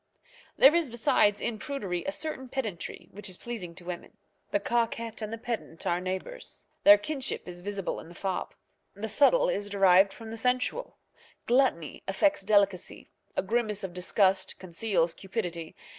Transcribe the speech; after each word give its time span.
There 0.57 0.73
is 0.73 0.89
besides, 0.89 1.39
in 1.39 1.59
prudery, 1.59 2.03
a 2.07 2.11
certain 2.11 2.49
pedantry 2.49 3.09
which 3.11 3.29
is 3.29 3.37
pleasing 3.37 3.75
to 3.75 3.85
women. 3.85 4.17
The 4.49 4.59
coquette 4.59 5.21
and 5.21 5.31
the 5.31 5.37
pedant 5.37 5.85
are 5.85 6.01
neighbours. 6.01 6.63
Their 6.83 6.97
kinship 6.97 7.47
is 7.47 7.61
visible 7.61 7.99
in 7.99 8.09
the 8.09 8.15
fop. 8.15 8.55
The 8.95 9.07
subtile 9.07 9.47
is 9.49 9.69
derived 9.69 10.11
from 10.11 10.31
the 10.31 10.37
sensual. 10.37 10.97
Gluttony 11.45 12.01
affects 12.07 12.41
delicacy, 12.41 13.11
a 13.37 13.43
grimace 13.43 13.83
of 13.83 13.93
disgust 13.93 14.57
conceals 14.57 15.13
cupidity. 15.13 15.75